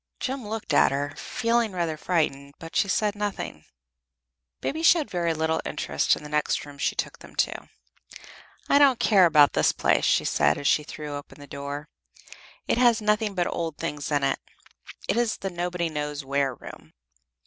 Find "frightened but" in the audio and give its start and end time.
1.95-2.75